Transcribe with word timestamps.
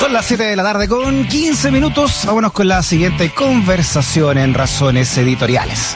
Son 0.00 0.14
las 0.14 0.24
7 0.24 0.44
de 0.44 0.56
la 0.56 0.62
tarde 0.62 0.88
con 0.88 1.26
15 1.26 1.70
minutos. 1.70 2.22
Vámonos 2.24 2.52
con 2.52 2.66
la 2.66 2.82
siguiente 2.82 3.28
conversación 3.34 4.38
en 4.38 4.54
Razones 4.54 5.18
Editoriales. 5.18 5.94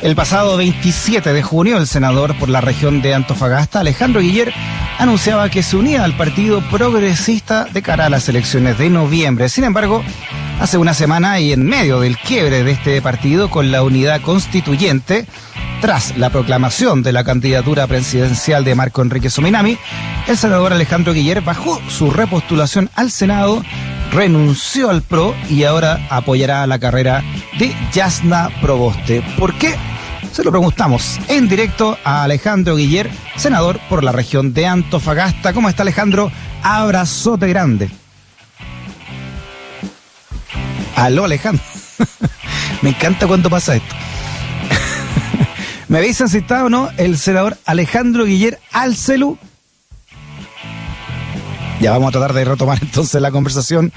El 0.00 0.14
pasado 0.14 0.56
27 0.56 1.32
de 1.32 1.42
junio, 1.42 1.78
el 1.78 1.88
senador 1.88 2.38
por 2.38 2.48
la 2.48 2.60
región 2.60 3.02
de 3.02 3.14
Antofagasta, 3.14 3.80
Alejandro 3.80 4.20
Guiller, 4.20 4.54
anunciaba 4.96 5.50
que 5.50 5.64
se 5.64 5.76
unía 5.76 6.04
al 6.04 6.16
Partido 6.16 6.62
Progresista 6.70 7.64
de 7.64 7.82
cara 7.82 8.06
a 8.06 8.10
las 8.10 8.28
elecciones 8.28 8.78
de 8.78 8.90
noviembre. 8.90 9.48
Sin 9.48 9.64
embargo, 9.64 10.04
hace 10.60 10.78
una 10.78 10.94
semana 10.94 11.40
y 11.40 11.52
en 11.52 11.66
medio 11.66 11.98
del 11.98 12.18
quiebre 12.18 12.62
de 12.62 12.70
este 12.70 13.02
partido 13.02 13.50
con 13.50 13.72
la 13.72 13.82
unidad 13.82 14.20
constituyente, 14.20 15.26
tras 15.82 16.16
la 16.16 16.30
proclamación 16.30 17.02
de 17.02 17.12
la 17.12 17.24
candidatura 17.24 17.88
presidencial 17.88 18.64
de 18.64 18.76
Marco 18.76 19.02
Enrique 19.02 19.28
Sominami, 19.28 19.76
el 20.28 20.38
senador 20.38 20.72
Alejandro 20.72 21.12
Guiller 21.12 21.40
bajó 21.40 21.82
su 21.88 22.12
repostulación 22.12 22.88
al 22.94 23.10
Senado, 23.10 23.64
renunció 24.12 24.90
al 24.90 25.02
PRO 25.02 25.34
y 25.50 25.64
ahora 25.64 26.06
apoyará 26.08 26.64
la 26.68 26.78
carrera 26.78 27.24
de 27.58 27.74
Yasna 27.92 28.48
Proboste. 28.60 29.22
¿Por 29.36 29.54
qué? 29.54 29.74
Se 30.32 30.44
lo 30.44 30.52
preguntamos 30.52 31.18
en 31.26 31.48
directo 31.48 31.98
a 32.04 32.22
Alejandro 32.22 32.76
Guiller, 32.76 33.10
senador 33.36 33.80
por 33.88 34.04
la 34.04 34.12
región 34.12 34.54
de 34.54 34.68
Antofagasta. 34.68 35.52
¿Cómo 35.52 35.68
está 35.68 35.82
Alejandro? 35.82 36.30
Abrazote 36.62 37.48
grande. 37.48 37.90
Aló 40.94 41.24
Alejandro. 41.24 41.64
Me 42.82 42.90
encanta 42.90 43.26
cuando 43.26 43.50
pasa 43.50 43.74
esto. 43.74 44.01
¿Me 45.92 45.98
habéis 45.98 46.22
citado 46.26 46.64
o 46.64 46.70
no? 46.70 46.88
El 46.96 47.18
senador 47.18 47.58
Alejandro 47.66 48.24
Guiller 48.24 48.58
Alcelu. 48.72 49.36
Ya 51.82 51.90
vamos 51.90 52.08
a 52.08 52.12
tratar 52.12 52.32
de 52.32 52.46
retomar 52.46 52.78
entonces 52.82 53.20
la 53.20 53.30
conversación. 53.30 53.92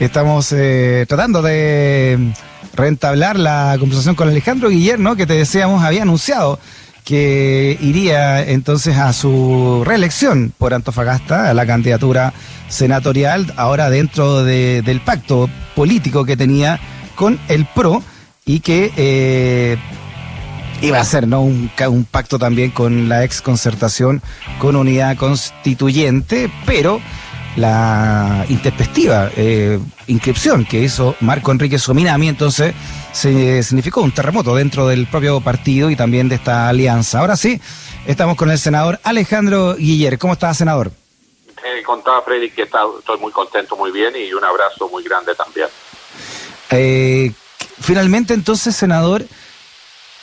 Estamos 0.00 0.50
eh, 0.52 1.04
tratando 1.06 1.42
de 1.42 2.32
reentablar 2.72 3.38
la 3.38 3.76
conversación 3.78 4.14
con 4.14 4.26
Alejandro 4.26 4.70
Guiller, 4.70 4.98
¿no? 4.98 5.16
Que 5.16 5.26
te 5.26 5.34
decíamos, 5.34 5.84
había 5.84 6.00
anunciado 6.00 6.58
que 7.04 7.76
iría 7.78 8.42
entonces 8.42 8.96
a 8.96 9.12
su 9.12 9.82
reelección 9.84 10.50
por 10.56 10.72
Antofagasta, 10.72 11.50
a 11.50 11.52
la 11.52 11.66
candidatura 11.66 12.32
senatorial, 12.70 13.52
ahora 13.58 13.90
dentro 13.90 14.44
del 14.44 15.00
pacto 15.02 15.50
político 15.76 16.24
que 16.24 16.38
tenía 16.38 16.80
con 17.14 17.38
el 17.48 17.66
PRO 17.66 18.02
y 18.46 18.60
que 18.60 18.90
eh, 18.96 19.76
iba 20.84 21.00
a 21.00 21.04
ser 21.04 21.26
¿no? 21.26 21.42
Un, 21.42 21.70
un, 21.88 22.04
pacto 22.04 22.38
también 22.38 22.70
con 22.70 23.08
la 23.08 23.24
ex 23.24 23.40
concertación, 23.40 24.22
con 24.58 24.76
unidad 24.76 25.16
constituyente, 25.16 26.50
pero 26.66 27.00
la 27.56 28.44
intempestiva 28.48 29.30
eh, 29.36 29.78
inscripción 30.08 30.64
que 30.64 30.80
hizo 30.80 31.14
Marco 31.20 31.52
Enrique 31.52 31.78
Sominami, 31.78 32.28
entonces 32.28 32.74
se 33.12 33.62
significó 33.62 34.02
un 34.02 34.12
terremoto 34.12 34.54
dentro 34.56 34.88
del 34.88 35.06
propio 35.06 35.40
partido 35.40 35.90
y 35.90 35.96
también 35.96 36.28
de 36.28 36.34
esta 36.34 36.68
alianza. 36.68 37.20
Ahora 37.20 37.36
sí, 37.36 37.60
estamos 38.06 38.36
con 38.36 38.50
el 38.50 38.58
senador 38.58 38.98
Alejandro 39.04 39.76
Guiller. 39.76 40.18
¿Cómo 40.18 40.32
está, 40.32 40.52
senador? 40.52 40.90
Eh, 41.64 41.82
contaba 41.84 42.22
Freddy 42.22 42.50
que 42.50 42.62
está, 42.62 42.80
estoy 42.98 43.18
muy 43.18 43.32
contento, 43.32 43.76
muy 43.76 43.90
bien 43.92 44.14
y 44.16 44.32
un 44.32 44.44
abrazo 44.44 44.88
muy 44.88 45.04
grande 45.04 45.34
también. 45.34 45.68
Eh, 46.70 47.32
finalmente, 47.80 48.34
entonces, 48.34 48.74
senador, 48.74 49.24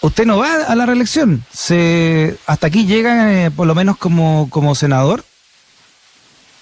usted 0.02 0.26
no 0.26 0.38
va 0.38 0.64
a 0.68 0.76
la 0.76 0.86
reelección. 0.86 1.44
Se, 1.52 2.38
¿Hasta 2.46 2.68
aquí 2.68 2.86
llega, 2.86 3.34
eh, 3.34 3.52
por 3.52 3.68
lo 3.68 3.76
menos, 3.76 3.98
como, 3.98 4.50
como 4.50 4.76
senador? 4.76 5.24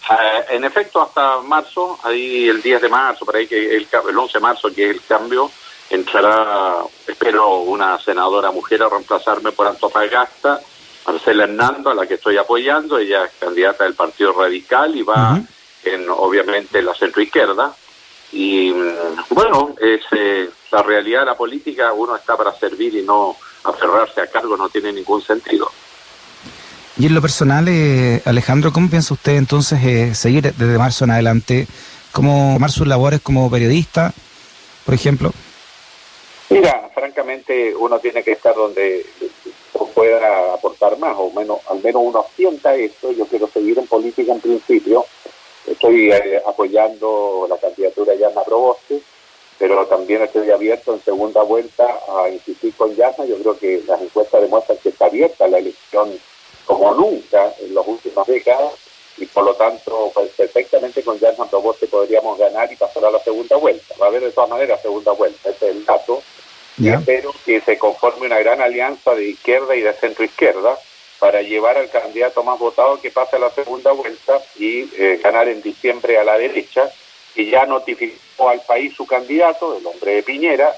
Eh, 0.09 0.55
en 0.55 0.63
efecto, 0.63 1.01
hasta 1.01 1.41
marzo, 1.41 1.99
ahí 2.03 2.47
el 2.47 2.61
10 2.61 2.81
de 2.81 2.89
marzo, 2.89 3.25
por 3.25 3.35
ahí 3.35 3.47
que 3.47 3.75
el, 3.75 3.87
el 4.09 4.17
11 4.17 4.37
de 4.37 4.41
marzo, 4.41 4.73
que 4.73 4.89
es 4.89 4.95
el 4.95 5.01
cambio, 5.03 5.51
entrará, 5.89 6.77
espero, 7.07 7.59
una 7.59 7.99
senadora 7.99 8.51
mujer 8.51 8.83
a 8.83 8.89
reemplazarme 8.89 9.51
por 9.51 9.67
Antofagasta, 9.67 10.61
Marcela 11.05 11.43
Hernando, 11.43 11.89
a 11.89 11.95
la 11.95 12.05
que 12.05 12.15
estoy 12.15 12.37
apoyando. 12.37 12.97
Ella 12.97 13.25
es 13.25 13.31
candidata 13.39 13.83
del 13.83 13.95
Partido 13.95 14.33
Radical 14.33 14.95
y 14.95 15.01
va 15.01 15.39
en, 15.83 16.09
obviamente, 16.09 16.81
la 16.81 16.93
centroizquierda. 16.93 17.73
Y 18.31 18.71
mm, 18.71 19.23
bueno, 19.31 19.75
es 19.79 20.01
eh, 20.11 20.49
la 20.71 20.83
realidad 20.83 21.21
de 21.21 21.25
la 21.27 21.35
política, 21.35 21.93
uno 21.93 22.15
está 22.15 22.37
para 22.37 22.53
servir 22.53 22.95
y 22.95 23.01
no 23.03 23.35
aferrarse 23.63 24.21
a 24.21 24.27
cargo, 24.27 24.55
no 24.55 24.69
tiene 24.69 24.93
ningún 24.93 25.21
sentido. 25.21 25.69
Y 26.97 27.05
en 27.05 27.15
lo 27.15 27.21
personal, 27.21 27.67
eh, 27.67 28.21
Alejandro, 28.25 28.73
¿cómo 28.73 28.89
piensa 28.89 29.13
usted 29.13 29.37
entonces 29.37 29.79
eh, 29.83 30.15
seguir 30.15 30.53
desde 30.53 30.77
marzo 30.77 31.05
en 31.05 31.11
adelante? 31.11 31.67
¿Cómo 32.11 32.53
tomar 32.55 32.71
sus 32.71 32.87
labores 32.87 33.21
como 33.21 33.49
periodista, 33.49 34.13
por 34.85 34.93
ejemplo? 34.93 35.31
Mira, 36.49 36.89
francamente, 36.93 37.73
uno 37.75 37.99
tiene 37.99 38.23
que 38.23 38.31
estar 38.33 38.53
donde 38.55 39.05
pueda 39.93 40.53
aportar 40.53 40.97
más, 40.97 41.15
o 41.17 41.31
menos, 41.31 41.59
al 41.69 41.81
menos 41.81 42.01
uno 42.05 42.25
sienta 42.35 42.75
esto. 42.75 43.11
Yo 43.11 43.25
quiero 43.25 43.47
seguir 43.47 43.77
en 43.77 43.87
política 43.87 44.33
en 44.33 44.41
principio. 44.41 45.05
Estoy 45.67 46.11
eh, 46.11 46.41
apoyando 46.47 47.45
la 47.49 47.57
candidatura 47.57 48.13
de 48.13 48.19
Yana 48.19 48.43
Proboste, 48.43 49.01
pero 49.59 49.85
también 49.85 50.21
estoy 50.23 50.49
abierto 50.49 50.93
en 50.93 51.03
segunda 51.03 51.43
vuelta 51.43 51.85
a 52.07 52.29
insistir 52.29 52.73
con 52.75 52.95
Yana. 52.95 53.25
Yo 53.25 53.37
creo 53.39 53.59
que 53.59 53.83
las 53.85 54.01
encuestas 54.01 54.41
demuestran 54.41 54.77
que 54.77 54.89
está 54.89 55.07
abierta 55.07 55.49
la 55.49 55.59
elección 55.59 56.17
como 56.65 56.93
nunca 56.93 57.53
en 57.59 57.75
las 57.75 57.85
últimas 57.85 58.25
décadas 58.25 58.73
y 59.17 59.25
por 59.25 59.43
lo 59.43 59.53
tanto 59.55 60.11
pues, 60.13 60.29
perfectamente 60.29 61.03
con 61.03 61.19
Jan 61.19 61.35
Proboste 61.49 61.87
podríamos 61.87 62.37
ganar 62.37 62.71
y 62.71 62.77
pasar 62.77 63.03
a 63.03 63.11
la 63.11 63.19
segunda 63.19 63.57
vuelta. 63.57 63.95
Va 64.01 64.05
a 64.05 64.09
haber 64.09 64.23
de 64.23 64.31
todas 64.31 64.49
maneras 64.49 64.81
segunda 64.81 65.11
vuelta, 65.11 65.49
ese 65.49 65.69
es 65.69 65.75
el 65.75 65.85
dato. 65.85 66.23
Y 66.77 66.87
espero 66.87 67.33
que 67.45 67.59
se 67.59 67.77
conforme 67.77 68.27
una 68.27 68.39
gran 68.39 68.61
alianza 68.61 69.13
de 69.13 69.25
izquierda 69.25 69.75
y 69.75 69.81
de 69.81 69.91
centro 69.91 70.23
izquierda 70.23 70.79
para 71.19 71.41
llevar 71.41 71.77
al 71.77 71.89
candidato 71.89 72.41
más 72.43 72.57
votado 72.57 73.01
que 73.01 73.11
pase 73.11 73.35
a 73.35 73.39
la 73.39 73.49
segunda 73.49 73.91
vuelta 73.91 74.41
y 74.57 74.89
eh, 74.95 75.19
ganar 75.21 75.49
en 75.49 75.61
diciembre 75.61 76.17
a 76.17 76.23
la 76.23 76.37
derecha, 76.37 76.89
que 77.35 77.47
ya 77.47 77.65
notificó 78.39 78.49
al 78.49 78.61
país 78.61 78.93
su 78.95 79.05
candidato, 79.05 79.77
el 79.77 79.85
hombre 79.85 80.15
de 80.15 80.23
Piñera, 80.23 80.75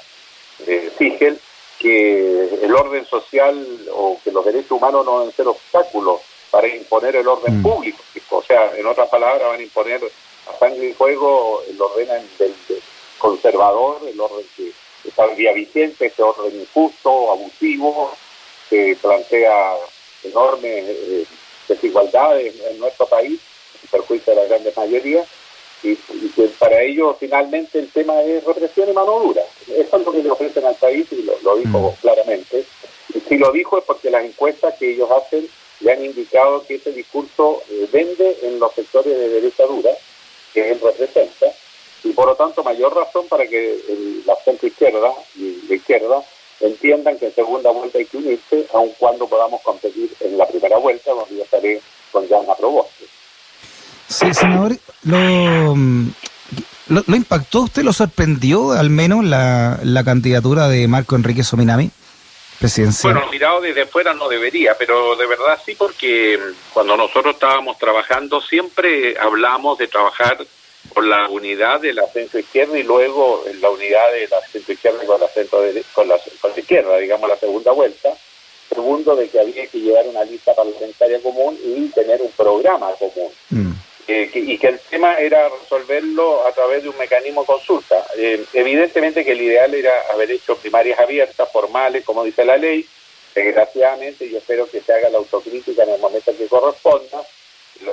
de 0.65 0.91
Sigel, 0.97 1.39
que 1.79 2.59
el 2.61 2.75
orden 2.75 3.05
social 3.05 3.65
o 3.91 4.19
que 4.23 4.31
los 4.31 4.45
derechos 4.45 4.71
humanos 4.71 5.05
no 5.05 5.19
deben 5.19 5.35
ser 5.35 5.47
obstáculos 5.47 6.21
para 6.51 6.67
imponer 6.67 7.15
el 7.15 7.27
orden 7.27 7.59
mm. 7.59 7.63
público. 7.63 7.99
O 8.29 8.43
sea, 8.43 8.71
en 8.75 8.85
otras 8.85 9.09
palabras, 9.09 9.49
van 9.49 9.59
a 9.59 9.63
imponer 9.63 10.01
a 10.47 10.59
sangre 10.59 10.89
y 10.89 10.93
fuego 10.93 11.63
el 11.67 11.81
orden 11.81 12.07
del, 12.37 12.53
conservador, 13.17 14.01
el 14.07 14.19
orden 14.19 14.45
que 14.55 14.71
está 15.07 15.27
día 15.27 15.53
vigente, 15.53 16.07
este 16.07 16.23
orden 16.23 16.59
injusto, 16.59 17.31
abusivo, 17.31 18.11
que 18.69 18.97
plantea 19.01 19.75
enormes 20.23 20.85
eh, 20.87 21.25
desigualdades 21.67 22.55
en 22.71 22.79
nuestro 22.79 23.05
país, 23.07 23.39
en 23.83 23.89
perjuicio 23.89 24.33
de 24.33 24.41
la 24.41 24.47
gran 24.47 24.73
mayoría 24.75 25.25
y, 25.83 25.95
que 26.35 26.47
para 26.59 26.81
ellos 26.81 27.15
finalmente 27.19 27.79
el 27.79 27.89
tema 27.89 28.21
es 28.21 28.43
represión 28.43 28.89
y 28.89 28.93
mano 28.93 29.19
dura. 29.19 29.41
Eso 29.67 29.97
es 29.97 30.05
lo 30.05 30.11
que 30.11 30.23
le 30.23 30.31
ofrecen 30.31 30.65
al 30.65 30.75
país 30.75 31.07
y 31.11 31.23
lo, 31.23 31.57
dijo 31.57 31.79
mm. 31.79 32.01
claramente. 32.01 32.65
Y 33.13 33.19
si 33.19 33.37
lo 33.37 33.51
dijo 33.51 33.77
es 33.77 33.83
porque 33.83 34.09
las 34.09 34.23
encuestas 34.23 34.75
que 34.77 34.93
ellos 34.93 35.09
hacen 35.11 35.47
le 35.81 35.91
han 35.91 36.05
indicado 36.05 36.63
que 36.65 36.75
ese 36.75 36.91
discurso 36.91 37.63
eh, 37.69 37.87
vende 37.91 38.37
en 38.43 38.59
los 38.59 38.73
sectores 38.73 39.17
de 39.17 39.29
derecha 39.29 39.65
dura, 39.65 39.91
que 40.53 40.71
él 40.71 40.79
representa, 40.81 41.47
y 42.03 42.11
por 42.11 42.27
lo 42.27 42.35
tanto 42.35 42.63
mayor 42.63 42.95
razón 42.95 43.27
para 43.27 43.47
que 43.47 43.77
la 44.25 44.35
centro 44.35 44.67
izquierda 44.67 45.13
y 45.35 45.61
la 45.67 45.75
izquierda 45.75 46.23
entiendan 46.59 47.17
que 47.17 47.27
en 47.27 47.35
segunda 47.35 47.71
vuelta 47.71 47.97
hay 47.97 48.05
que 48.05 48.17
unirse, 48.17 48.67
aun 48.73 48.91
cuando 48.99 49.27
podamos 49.27 49.61
competir 49.61 50.13
en 50.19 50.37
la 50.37 50.47
primera 50.47 50.77
vuelta, 50.77 51.11
donde 51.11 51.35
yo 51.35 51.43
estaré 51.43 51.81
con 52.11 52.27
Jan 52.27 52.45
Proboste. 52.57 53.05
Sí, 54.11 54.33
senador, 54.33 54.73
lo, 55.03 55.73
lo, 56.89 57.15
impactó 57.15 57.61
usted, 57.61 57.81
lo 57.83 57.93
sorprendió 57.93 58.73
al 58.73 58.89
menos 58.89 59.23
la, 59.23 59.79
la 59.83 60.03
candidatura 60.03 60.67
de 60.67 60.85
Marco 60.89 61.15
Enrique 61.15 61.45
Sominami? 61.45 61.89
Presidencial. 62.59 63.13
Bueno, 63.13 63.31
mirado 63.31 63.61
desde 63.61 63.85
fuera 63.85 64.13
no 64.13 64.27
debería, 64.27 64.75
pero 64.77 65.15
de 65.15 65.25
verdad 65.25 65.57
sí, 65.65 65.75
porque 65.75 66.37
cuando 66.73 66.97
nosotros 66.97 67.35
estábamos 67.35 67.77
trabajando 67.77 68.41
siempre 68.41 69.17
hablamos 69.17 69.77
de 69.77 69.87
trabajar 69.87 70.37
por 70.93 71.05
la 71.05 71.29
unidad 71.29 71.79
de 71.79 71.93
la 71.93 72.05
centro 72.07 72.39
izquierda 72.39 72.77
y 72.77 72.83
luego 72.83 73.45
la 73.61 73.69
unidad 73.69 74.11
de 74.11 74.27
la 74.27 74.41
centro 74.51 74.73
izquierda 74.73 75.05
con 75.05 75.21
la 75.21 75.27
centro 75.29 75.61
de, 75.61 75.83
con 75.93 76.09
la, 76.09 76.17
con 76.41 76.51
la 76.51 76.59
izquierda, 76.59 76.97
digamos 76.97 77.29
la 77.29 77.37
segunda 77.37 77.71
vuelta. 77.71 78.09
Segundo, 78.67 79.15
de 79.15 79.29
que 79.29 79.39
había 79.39 79.67
que 79.67 79.79
llevar 79.79 80.05
una 80.05 80.23
lista 80.25 80.53
parlamentaria 80.53 81.21
común 81.21 81.57
y 81.63 81.87
tener 81.89 82.21
un 82.21 82.31
programa 82.31 82.89
común. 82.99 83.31
Mm. 83.49 83.71
Eh, 84.07 84.31
y 84.33 84.57
que 84.57 84.67
el 84.67 84.79
tema 84.79 85.17
era 85.17 85.49
resolverlo 85.49 86.45
a 86.45 86.51
través 86.51 86.83
de 86.83 86.89
un 86.89 86.97
mecanismo 86.97 87.41
de 87.41 87.47
consulta. 87.47 88.05
Eh, 88.17 88.43
evidentemente 88.53 89.23
que 89.23 89.31
el 89.31 89.41
ideal 89.41 89.73
era 89.73 89.93
haber 90.11 90.31
hecho 90.31 90.57
primarias 90.57 90.99
abiertas, 90.99 91.51
formales, 91.51 92.03
como 92.03 92.23
dice 92.23 92.45
la 92.45 92.57
ley. 92.57 92.85
Desgraciadamente, 93.33 94.29
yo 94.29 94.39
espero 94.39 94.69
que 94.69 94.81
se 94.81 94.93
haga 94.93 95.09
la 95.09 95.19
autocrítica 95.19 95.83
en 95.83 95.91
el 95.91 95.99
momento 95.99 96.35
que 96.35 96.47
corresponda. 96.47 97.25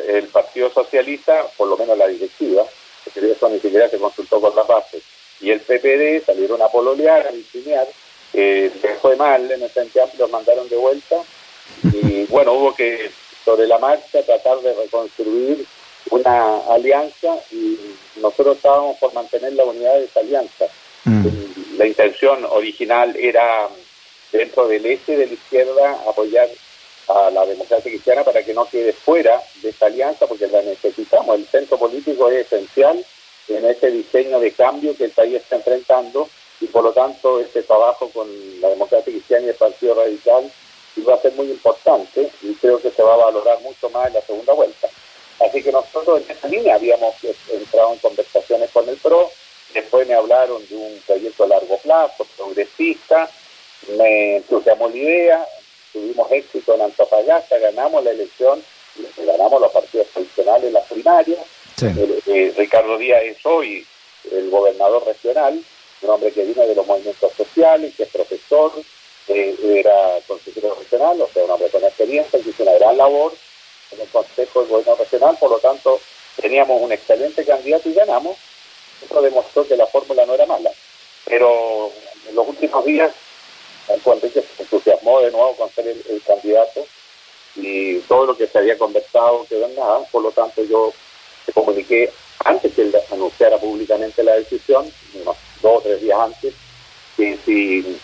El 0.06 0.26
Partido 0.28 0.70
Socialista, 0.70 1.46
por 1.56 1.68
lo 1.68 1.76
menos 1.76 1.96
la 1.96 2.08
directiva, 2.08 2.64
que 3.12 3.32
eso 3.32 3.48
ni 3.48 3.60
siquiera 3.60 3.88
se 3.88 3.98
consultó 3.98 4.40
con 4.40 4.54
las 4.54 4.66
bases. 4.66 5.02
Y 5.40 5.50
el 5.50 5.60
PPD 5.60 6.24
salieron 6.24 6.60
a 6.60 6.68
pololear, 6.68 7.26
a 7.26 7.30
diseñar, 7.30 7.86
eh, 8.34 8.70
fue 9.00 9.16
mal 9.16 9.50
en 9.50 9.62
el 9.62 9.70
Frente 9.70 10.00
Amplio, 10.00 10.24
los 10.24 10.30
mandaron 10.30 10.68
de 10.68 10.76
vuelta 10.76 11.16
y 11.82 12.24
bueno, 12.26 12.52
hubo 12.52 12.74
que 12.74 13.10
sobre 13.44 13.66
la 13.66 13.78
marcha 13.78 14.22
tratar 14.22 14.60
de 14.60 14.74
reconstruir 14.74 15.64
una 16.10 16.58
alianza 16.70 17.36
y 17.50 17.78
nosotros 18.20 18.56
estábamos 18.56 18.96
por 18.98 19.12
mantener 19.14 19.52
la 19.54 19.64
unidad 19.64 19.94
de 19.94 20.04
esa 20.04 20.20
alianza. 20.20 20.66
Mm. 21.04 21.26
La 21.76 21.86
intención 21.86 22.44
original 22.44 23.14
era 23.16 23.68
dentro 24.32 24.68
del 24.68 24.84
este 24.86 25.16
de 25.16 25.26
la 25.26 25.32
izquierda 25.32 25.98
apoyar 26.08 26.48
a 27.08 27.30
la 27.30 27.46
democracia 27.46 27.90
cristiana 27.90 28.22
para 28.22 28.42
que 28.42 28.52
no 28.52 28.66
quede 28.66 28.92
fuera 28.92 29.40
de 29.62 29.70
esta 29.70 29.86
alianza 29.86 30.26
porque 30.26 30.46
la 30.48 30.62
necesitamos. 30.62 31.36
El 31.36 31.46
centro 31.46 31.78
político 31.78 32.28
es 32.28 32.46
esencial 32.46 33.04
en 33.48 33.64
ese 33.64 33.90
diseño 33.90 34.40
de 34.40 34.52
cambio 34.52 34.96
que 34.96 35.04
el 35.04 35.10
país 35.12 35.36
está 35.36 35.56
enfrentando 35.56 36.28
y 36.60 36.66
por 36.66 36.84
lo 36.84 36.92
tanto 36.92 37.40
este 37.40 37.62
trabajo 37.62 38.10
con 38.10 38.28
la 38.60 38.68
democracia 38.68 39.12
cristiana 39.12 39.46
y 39.46 39.48
el 39.50 39.54
Partido 39.54 39.94
Radical 39.94 40.50
va 41.06 41.14
a 41.14 41.20
ser 41.20 41.32
muy 41.32 41.50
importante 41.50 42.30
y 42.42 42.54
creo 42.54 42.80
que 42.80 42.90
se 42.90 43.02
va 43.02 43.14
a 43.14 43.24
valorar 43.26 43.60
mucho 43.62 43.90
más 43.90 44.08
en 44.08 44.14
la 44.14 44.20
segunda 44.22 44.52
vuelta. 44.52 44.88
Así 45.40 45.62
que 45.62 45.70
nosotros 45.70 46.22
en 46.22 46.36
esa 46.36 46.48
línea 46.48 46.74
habíamos 46.74 47.14
entrado 47.52 47.92
en 47.92 47.98
conversaciones 47.98 48.70
con 48.70 48.88
el 48.88 48.96
PRO, 48.96 49.30
después 49.72 50.06
me 50.08 50.14
hablaron 50.14 50.66
de 50.68 50.76
un 50.76 51.00
proyecto 51.06 51.44
a 51.44 51.48
largo 51.48 51.78
plazo, 51.78 52.26
progresista, 52.36 53.30
me 53.96 54.36
entusiasmó 54.36 54.88
la 54.88 54.96
idea, 54.96 55.48
tuvimos 55.92 56.30
éxito 56.32 56.74
en 56.74 56.82
Antofagasta, 56.82 57.58
ganamos 57.58 58.02
la 58.02 58.10
elección, 58.10 58.62
ganamos 59.16 59.60
los 59.60 59.70
partidos 59.70 60.08
tradicionales 60.08 60.72
las 60.72 60.86
primarias. 60.86 61.38
Eh, 61.80 62.52
Ricardo 62.56 62.98
Díaz 62.98 63.22
es 63.22 63.46
hoy 63.46 63.86
el 64.32 64.50
gobernador 64.50 65.06
regional, 65.06 65.62
un 66.02 66.10
hombre 66.10 66.32
que 66.32 66.44
viene 66.44 66.66
de 66.66 66.74
los 66.74 66.86
movimientos 66.86 67.32
sociales, 67.34 67.94
que 67.96 68.02
es 68.02 68.08
profesor, 68.08 68.72
eh, 69.28 69.56
era 69.62 70.18
consejero 70.26 70.74
regional, 70.74 71.20
o 71.20 71.28
sea, 71.32 71.44
un 71.44 71.50
hombre 71.52 71.68
con 71.68 71.84
experiencia, 71.84 72.40
que 72.40 72.50
hizo 72.50 72.64
una 72.64 72.72
gran 72.72 72.96
labor 72.96 73.32
el 74.00 74.08
Consejo 74.08 74.62
de 74.62 74.68
Gobierno 74.68 74.94
Regional, 74.96 75.36
por 75.38 75.50
lo 75.50 75.58
tanto, 75.58 76.00
teníamos 76.40 76.80
un 76.80 76.92
excelente 76.92 77.44
candidato 77.44 77.88
y 77.88 77.94
ganamos. 77.94 78.36
Eso 79.04 79.22
demostró 79.22 79.66
que 79.66 79.76
la 79.76 79.86
fórmula 79.86 80.26
no 80.26 80.34
era 80.34 80.46
mala. 80.46 80.70
Pero 81.24 81.90
en 82.28 82.34
los 82.34 82.48
últimos 82.48 82.84
días, 82.84 83.12
Juan 84.02 84.18
Enrique 84.18 84.42
se 84.56 84.62
entusiasmó 84.62 85.20
de 85.20 85.30
nuevo 85.30 85.54
con 85.56 85.70
ser 85.70 85.86
el, 85.88 86.22
candidato 86.26 86.86
y 87.56 87.98
todo 88.00 88.26
lo 88.26 88.36
que 88.36 88.46
se 88.46 88.58
había 88.58 88.76
conversado 88.76 89.46
quedó 89.48 89.66
en 89.66 89.74
nada, 89.74 90.00
por 90.12 90.22
lo 90.22 90.30
tanto 90.30 90.62
yo 90.64 90.92
comuniqué 91.54 92.12
antes 92.44 92.74
que 92.74 92.82
él 92.82 92.94
anunciara 93.10 93.58
públicamente 93.58 94.22
la 94.22 94.34
decisión, 94.34 94.92
unos 95.14 95.36
dos 95.62 95.78
o 95.78 95.80
tres 95.80 96.00
días 96.00 96.18
antes, 96.20 96.54
que 97.16 97.38
si, 97.44 97.98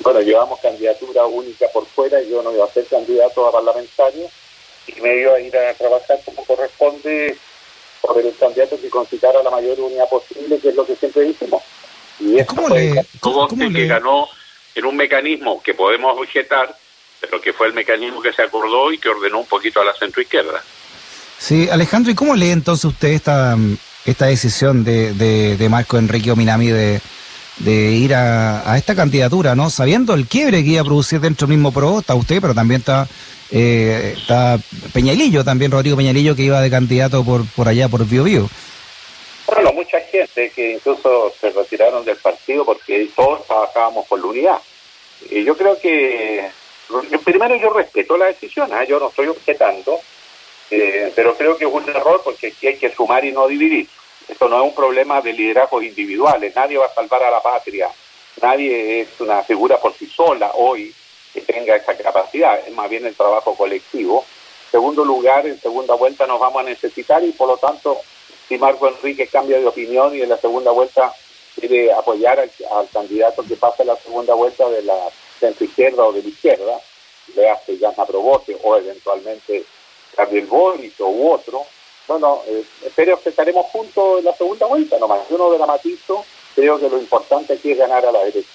bueno, 0.00 0.20
llevamos 0.20 0.60
candidatura 0.60 1.26
única 1.26 1.68
por 1.68 1.84
fuera, 1.86 2.22
yo 2.22 2.42
no 2.42 2.52
iba 2.52 2.64
a 2.64 2.72
ser 2.72 2.86
candidato 2.86 3.46
a 3.46 3.52
parlamentario 3.52 4.28
y 4.86 5.00
me 5.00 5.16
iba 5.16 5.34
a 5.34 5.40
ir 5.40 5.56
a 5.56 5.74
trabajar 5.74 6.18
como 6.24 6.44
corresponde 6.44 7.36
por 8.00 8.18
el 8.18 8.34
candidato 8.36 8.80
que 8.80 8.90
concitara 8.90 9.42
la 9.42 9.50
mayor 9.50 9.80
unidad 9.80 10.08
posible, 10.08 10.58
que 10.58 10.68
es 10.68 10.74
lo 10.74 10.86
que 10.86 10.96
siempre 10.96 11.28
hicimos. 11.28 11.62
Y 12.20 12.42
¿Cómo 12.44 12.68
le, 12.68 13.04
¿cómo, 13.20 13.48
que 13.48 13.86
ganó 13.86 14.28
en 14.74 14.84
un 14.84 14.96
mecanismo 14.96 15.62
que 15.62 15.74
podemos 15.74 16.16
objetar, 16.18 16.76
pero 17.20 17.40
que 17.40 17.52
fue 17.52 17.68
el 17.68 17.74
mecanismo 17.74 18.20
que 18.20 18.32
se 18.32 18.42
acordó 18.42 18.92
y 18.92 18.98
que 18.98 19.08
ordenó 19.08 19.40
un 19.40 19.46
poquito 19.46 19.80
a 19.80 19.84
la 19.84 19.94
centroizquierda. 19.94 20.62
Sí, 21.38 21.68
Alejandro, 21.70 22.12
¿y 22.12 22.14
cómo 22.14 22.34
lee 22.34 22.50
entonces 22.50 22.84
usted 22.84 23.08
esta, 23.08 23.56
esta 24.04 24.26
decisión 24.26 24.84
de, 24.84 25.12
de, 25.12 25.68
Marco 25.68 25.98
Enrique 25.98 26.30
Ominami 26.30 26.68
de, 26.68 27.00
de 27.58 27.92
ir 27.92 28.14
a, 28.14 28.70
a, 28.70 28.76
esta 28.76 28.94
candidatura, 28.94 29.54
¿no? 29.54 29.70
Sabiendo 29.70 30.14
el 30.14 30.26
quiebre 30.26 30.64
que 30.64 30.70
iba 30.70 30.80
a 30.80 30.84
producir 30.84 31.20
dentro 31.20 31.46
del 31.46 31.56
mismo 31.56 31.72
PRO, 31.72 32.00
está 32.00 32.14
usted, 32.14 32.40
pero 32.40 32.54
también 32.54 32.80
está, 32.80 33.06
eh, 33.50 34.14
está 34.16 34.58
Peñalillo, 34.92 35.44
también 35.44 35.70
Rodrigo 35.70 35.96
Peñalillo, 35.96 36.34
que 36.34 36.42
iba 36.42 36.60
de 36.60 36.70
candidato 36.70 37.24
por, 37.24 37.46
por 37.46 37.68
allá, 37.68 37.88
por 37.88 38.04
Bio 38.06 38.24
Bio. 38.24 38.48
Bueno, 39.46 39.72
mucha 39.72 40.00
gente 40.00 40.50
que 40.50 40.72
incluso 40.72 41.32
se 41.40 41.50
retiraron 41.50 42.04
del 42.04 42.16
partido 42.16 42.64
porque 42.64 43.08
todos 43.14 43.46
trabajábamos 43.46 44.06
por 44.06 44.18
la 44.18 44.26
unidad. 44.26 44.58
Y 45.30 45.44
yo 45.44 45.56
creo 45.56 45.78
que, 45.78 46.48
primero 47.24 47.56
yo 47.56 47.70
respeto 47.70 48.16
la 48.16 48.26
decisión, 48.26 48.70
¿eh? 48.72 48.86
yo 48.88 48.98
no 48.98 49.08
estoy 49.08 49.28
objetando, 49.28 50.00
eh, 50.70 51.12
pero 51.14 51.36
creo 51.36 51.56
que 51.56 51.66
es 51.66 51.72
un 51.72 51.88
error 51.88 52.20
porque 52.24 52.48
aquí 52.48 52.66
hay 52.66 52.76
que 52.76 52.92
sumar 52.92 53.24
y 53.24 53.32
no 53.32 53.46
dividir. 53.46 53.88
Esto 54.28 54.48
no 54.48 54.58
es 54.58 54.64
un 54.64 54.74
problema 54.74 55.20
de 55.20 55.32
liderazgos 55.32 55.82
individuales, 55.84 56.54
nadie 56.54 56.78
va 56.78 56.86
a 56.86 56.94
salvar 56.94 57.22
a 57.24 57.30
la 57.30 57.42
patria, 57.42 57.90
nadie 58.40 59.02
es 59.02 59.20
una 59.20 59.42
figura 59.42 59.78
por 59.78 59.92
sí 59.94 60.06
sola 60.06 60.52
hoy 60.54 60.94
que 61.32 61.42
tenga 61.42 61.76
esa 61.76 61.96
capacidad, 61.96 62.60
es 62.66 62.72
más 62.72 62.88
bien 62.88 63.04
el 63.04 63.14
trabajo 63.14 63.54
colectivo. 63.54 64.24
segundo 64.70 65.04
lugar, 65.04 65.46
en 65.46 65.60
segunda 65.60 65.94
vuelta 65.94 66.26
nos 66.26 66.40
vamos 66.40 66.62
a 66.62 66.68
necesitar 66.68 67.22
y 67.24 67.32
por 67.32 67.48
lo 67.48 67.56
tanto, 67.58 68.00
si 68.48 68.56
Marco 68.56 68.88
Enrique 68.88 69.26
cambia 69.26 69.58
de 69.58 69.66
opinión 69.66 70.14
y 70.16 70.22
en 70.22 70.28
la 70.28 70.38
segunda 70.38 70.70
vuelta 70.70 71.12
quiere 71.58 71.92
apoyar 71.92 72.38
al, 72.40 72.88
candidato 72.92 73.44
que 73.46 73.56
pase 73.56 73.84
la 73.84 73.96
segunda 73.96 74.34
vuelta 74.34 74.68
de 74.68 74.82
la 74.82 75.10
centro 75.38 75.64
izquierda 75.64 76.04
o 76.04 76.12
de 76.12 76.22
la 76.22 76.28
izquierda, 76.28 76.80
le 77.34 77.48
hace 77.48 77.78
ya 77.78 77.90
Proboste 77.92 78.56
o 78.62 78.76
eventualmente 78.76 79.64
Gabriel 80.16 80.46
Boris 80.46 81.00
o 81.00 81.08
u 81.08 81.32
otro, 81.32 81.66
bueno, 82.06 82.42
eh, 82.46 82.64
espero 82.84 83.20
que 83.22 83.30
estaremos 83.30 83.66
juntos 83.66 84.18
en 84.18 84.24
la 84.26 84.34
segunda 84.34 84.66
vuelta 84.66 84.98
nomás. 84.98 85.20
Yo 85.30 85.38
no 85.38 85.50
dramatizo, 85.52 86.24
creo 86.54 86.78
que 86.78 86.88
lo 86.88 86.98
importante 86.98 87.54
aquí 87.54 87.72
es 87.72 87.78
ganar 87.78 88.04
a 88.04 88.12
la 88.12 88.24
derecha. 88.24 88.48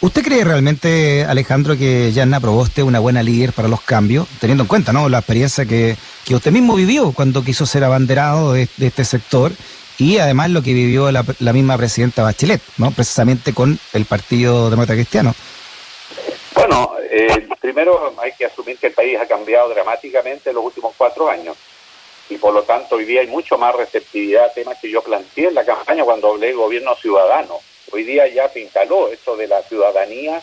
¿Usted 0.00 0.22
cree 0.22 0.44
realmente, 0.44 1.24
Alejandro, 1.24 1.76
que 1.76 2.12
Yanna 2.12 2.38
Proboste 2.38 2.82
es 2.82 2.86
una 2.86 3.00
buena 3.00 3.20
líder 3.20 3.52
para 3.52 3.66
los 3.66 3.80
cambios, 3.80 4.28
teniendo 4.40 4.62
en 4.62 4.68
cuenta 4.68 4.92
¿no? 4.92 5.08
la 5.08 5.18
experiencia 5.18 5.66
que, 5.66 5.96
que 6.24 6.36
usted 6.36 6.52
mismo 6.52 6.76
vivió 6.76 7.10
cuando 7.10 7.42
quiso 7.42 7.66
ser 7.66 7.82
abanderado 7.82 8.52
de, 8.52 8.68
este 8.78 9.04
sector 9.04 9.50
y 9.98 10.18
además 10.18 10.50
lo 10.50 10.62
que 10.62 10.72
vivió 10.72 11.10
la, 11.10 11.24
la, 11.40 11.52
misma 11.52 11.76
presidenta 11.76 12.22
Bachelet, 12.22 12.62
¿no? 12.76 12.92
precisamente 12.92 13.52
con 13.52 13.76
el 13.92 14.04
Partido 14.04 14.70
Demócrata 14.70 14.94
Cristiano? 14.94 15.34
Bueno, 16.54 16.92
eh, 17.10 17.48
primero 17.60 18.14
hay 18.22 18.30
que 18.38 18.46
asumir 18.46 18.78
que 18.78 18.88
el 18.88 18.92
país 18.92 19.18
ha 19.20 19.26
cambiado 19.26 19.68
dramáticamente 19.70 20.50
en 20.50 20.56
los 20.56 20.64
últimos 20.64 20.94
cuatro 20.96 21.28
años 21.28 21.56
y 22.28 22.36
por 22.36 22.52
lo 22.52 22.62
tanto 22.62 22.96
hoy 22.96 23.04
día 23.04 23.20
hay 23.20 23.26
mucho 23.26 23.56
más 23.58 23.74
receptividad 23.74 24.44
a 24.44 24.52
temas 24.52 24.78
que 24.80 24.90
yo 24.90 25.02
planteé 25.02 25.48
en 25.48 25.54
la 25.54 25.64
campaña 25.64 26.04
cuando 26.04 26.28
hablé 26.28 26.48
de 26.48 26.52
gobierno 26.54 26.94
ciudadano 26.96 27.60
Hoy 27.90 28.04
día 28.04 28.26
ya 28.28 28.48
se 28.50 28.60
instaló 28.60 29.08
esto 29.08 29.36
de 29.36 29.46
la 29.46 29.62
ciudadanía 29.62 30.42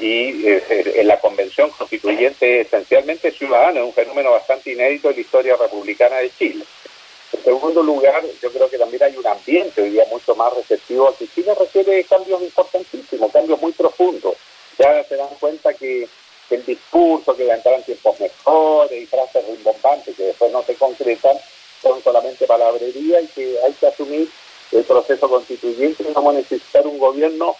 y 0.00 0.46
eh, 0.46 0.92
en 0.96 1.08
la 1.08 1.18
convención 1.18 1.70
constituyente 1.70 2.60
esencialmente 2.60 3.32
ciudadana, 3.32 3.80
es 3.80 3.86
un 3.86 3.92
fenómeno 3.92 4.30
bastante 4.30 4.72
inédito 4.72 5.10
en 5.10 5.16
la 5.16 5.20
historia 5.20 5.56
republicana 5.56 6.16
de 6.18 6.30
Chile. 6.30 6.64
En 7.32 7.42
segundo 7.42 7.82
lugar, 7.82 8.22
yo 8.40 8.52
creo 8.52 8.70
que 8.70 8.78
también 8.78 9.02
hay 9.02 9.16
un 9.16 9.26
ambiente 9.26 9.82
hoy 9.82 9.90
día 9.90 10.04
mucho 10.10 10.36
más 10.36 10.54
receptivo 10.54 11.12
que 11.18 11.26
Chile 11.26 11.54
requiere 11.58 12.04
cambios 12.04 12.40
importantísimos, 12.42 13.32
cambios 13.32 13.60
muy 13.60 13.72
profundos. 13.72 14.36
Ya 14.78 15.02
se 15.04 15.16
dan 15.16 15.34
cuenta 15.40 15.74
que 15.74 16.06
el 16.50 16.64
discurso, 16.64 17.36
que 17.36 17.48
en 17.48 17.82
tiempos 17.84 18.20
mejores 18.20 19.02
y 19.02 19.06
frases 19.06 19.46
rimbombantes 19.46 20.16
que 20.16 20.22
después 20.24 20.52
no 20.52 20.62
se 20.62 20.74
concretan, 20.74 21.36
son 21.82 22.02
solamente 22.02 22.46
palabrería 22.46 23.20
y 23.20 23.26
que 23.28 23.58
hay 23.62 23.72
que 23.72 23.86
asumir 23.86 24.28
el 24.72 24.84
proceso 24.84 25.28
constituyente, 25.28 26.04
vamos 26.14 26.34
a 26.34 26.38
necesitar 26.38 26.86
un 26.86 26.98
gobierno 26.98 27.56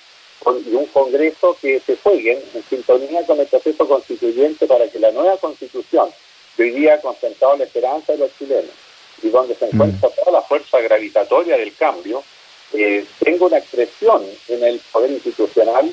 y 0.65 0.75
un 0.75 0.87
Congreso 0.87 1.57
que 1.61 1.81
se 1.81 1.97
jueguen 1.97 2.41
en 2.55 2.63
sintonía 2.65 3.25
con 3.27 3.41
el 3.41 3.47
proceso 3.47 3.87
constituyente 3.89 4.67
para 4.67 4.89
que 4.89 4.99
la 4.99 5.11
nueva 5.11 5.37
constitución, 5.39 6.11
que 6.57 6.65
hoy 6.65 6.71
día 6.71 6.95
ha 6.95 7.01
concentrado 7.01 7.57
la 7.57 7.65
esperanza 7.65 8.13
de 8.13 8.19
los 8.19 8.31
chilenos 8.39 8.71
y 9.23 9.29
donde 9.29 9.55
se 9.55 9.67
encuentra 9.67 10.09
mm. 10.09 10.13
toda 10.13 10.33
la 10.33 10.43
fuerza 10.43 10.81
gravitatoria 10.81 11.57
del 11.57 11.75
cambio, 11.75 12.23
eh, 12.73 13.05
tenga 13.19 13.47
una 13.47 13.59
expresión 13.59 14.25
en 14.49 14.65
el 14.65 14.79
poder 14.93 15.11
institucional, 15.11 15.93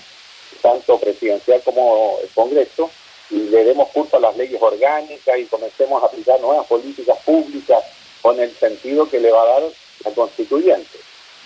tanto 0.63 0.97
presidencial 0.97 1.61
como 1.61 2.17
el 2.23 2.29
Congreso, 2.29 2.89
y 3.29 3.35
le 3.49 3.65
demos 3.65 3.89
curso 3.89 4.17
a 4.17 4.21
las 4.21 4.37
leyes 4.37 4.61
orgánicas 4.61 5.37
y 5.37 5.45
comencemos 5.45 6.01
a 6.01 6.05
aplicar 6.05 6.39
nuevas 6.39 6.65
políticas 6.67 7.17
públicas 7.25 7.83
con 8.21 8.39
el 8.39 8.51
sentido 8.55 9.09
que 9.09 9.19
le 9.19 9.31
va 9.31 9.43
a 9.43 9.59
dar 9.59 9.63
la 10.05 10.11
constituyente. 10.11 10.97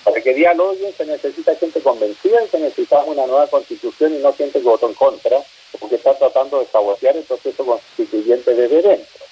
Para 0.03 0.21
que 0.21 0.33
dialoguen 0.33 0.93
se 0.93 1.05
necesita 1.05 1.55
gente 1.55 1.81
convencida 1.81 2.43
y 2.43 2.47
se 2.47 2.59
necesita 2.59 3.03
una 3.03 3.25
nueva 3.25 3.47
constitución 3.47 4.15
y 4.15 4.19
no 4.19 4.33
gente 4.33 4.59
que 4.59 4.65
votó 4.65 4.87
en 4.87 4.93
contra, 4.93 5.41
porque 5.79 5.95
está 5.95 6.13
tratando 6.13 6.59
de 6.59 6.65
sabotear 6.67 7.17
el 7.17 7.23
proceso 7.23 7.65
constituyente 7.65 8.53
desde 8.53 8.81
dentro. 8.81 9.25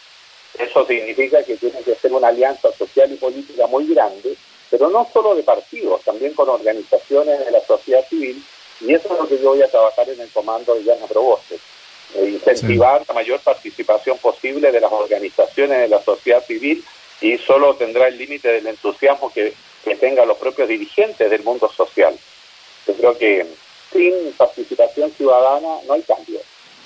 Eso 0.58 0.86
significa 0.86 1.44
que 1.44 1.58
tiene 1.58 1.82
que 1.82 1.96
ser 1.96 2.12
una 2.14 2.30
alianza 2.30 2.72
social 2.74 3.12
y 3.12 3.16
política 3.16 3.68
muy 3.68 3.88
grande, 3.88 4.36
pero 4.70 4.90
no 4.90 5.08
solo 5.14 5.36
de 5.36 5.44
partidos, 5.44 6.02
también 6.04 6.34
con 6.34 6.50
organizaciones 6.50 7.46
de 7.46 7.52
la 7.52 7.62
sociedad 7.62 8.06
civil, 8.10 8.44
y 8.82 8.94
eso 8.94 9.14
es 9.14 9.20
lo 9.20 9.28
que 9.28 9.38
yo 9.38 9.50
voy 9.50 9.62
a 9.62 9.70
trabajar 9.70 10.10
en 10.10 10.20
el 10.20 10.30
comando 10.30 10.76
de 10.76 10.84
Llana 10.84 11.08
Proboste. 11.08 11.60
Eh, 12.16 12.30
incentivar 12.30 13.04
la 13.08 13.14
mayor 13.14 13.40
participación 13.40 14.18
posible 14.20 14.72
de 14.72 14.80
las 14.80 14.92
organizaciones 14.92 15.80
de 15.80 15.88
la 15.88 16.02
sociedad 16.02 16.44
civil 16.46 16.84
y 17.22 17.38
solo 17.38 17.76
tendrá 17.76 18.08
el 18.08 18.18
límite 18.18 18.50
del 18.50 18.68
entusiasmo 18.68 19.32
que, 19.34 19.54
que 19.84 19.96
tengan 19.96 20.28
los 20.28 20.38
propios 20.38 20.68
dirigentes 20.68 21.30
del 21.30 21.44
mundo 21.44 21.70
social. 21.76 22.18
Yo 22.88 22.94
creo 22.94 23.18
que 23.18 23.46
sin 23.92 24.34
participación 24.34 25.12
ciudadana 25.12 25.78
no 25.88 25.94
hay 25.94 26.02
cambio. 26.04 26.40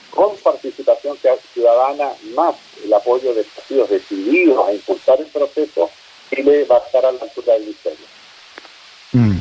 Con 0.10 0.36
participación 0.38 1.18
ciudadana 1.54 2.12
más 2.36 2.56
el 2.84 2.94
apoyo 2.94 3.34
de 3.34 3.44
partidos 3.44 3.90
decididos 3.90 4.68
a 4.68 4.74
impulsar 4.74 5.20
el 5.20 5.28
proceso, 5.28 5.90
Chile 6.30 6.66
va 6.66 6.78
a 6.78 6.80
estar 6.80 7.06
a 7.06 7.12
la 7.12 7.22
altura 7.22 7.54
del 7.54 7.68
misterio. 7.68 8.06
Mm. 9.12 9.38